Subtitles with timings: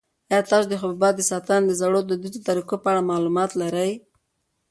[0.31, 3.91] آیا تاسو د حبوباتو د ساتنې د زړو دودیزو طریقو په اړه معلومات لرئ؟